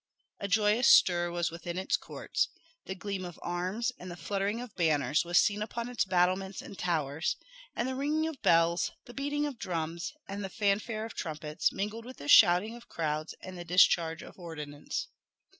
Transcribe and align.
A 0.39 0.47
joyous 0.47 0.87
stir 0.87 1.29
was 1.29 1.51
within 1.51 1.77
its 1.77 1.95
courts 1.95 2.49
the 2.85 2.95
gleam 2.95 3.23
of 3.23 3.39
arms 3.43 3.91
and 3.99 4.09
the 4.09 4.15
fluttering 4.17 4.59
of 4.59 4.75
banners 4.75 5.23
was 5.23 5.37
seen 5.37 5.61
upon 5.61 5.87
its 5.87 6.05
battlements 6.05 6.59
and 6.59 6.75
towers, 6.75 7.35
and 7.75 7.87
the 7.87 7.93
ringing 7.93 8.25
of 8.27 8.41
bells, 8.41 8.89
the 9.05 9.13
beating 9.13 9.45
of 9.45 9.59
drums, 9.59 10.13
and 10.27 10.43
the 10.43 10.49
fanfares 10.49 11.11
of 11.11 11.13
trumpets, 11.15 11.71
mingled 11.71 12.05
with 12.05 12.17
the 12.17 12.27
shouting 12.27 12.73
of 12.75 12.89
crowds 12.89 13.35
and 13.41 13.59
the 13.59 13.63
discharge 13.63 14.23
of 14.23 14.39
ordnance. 14.39 15.07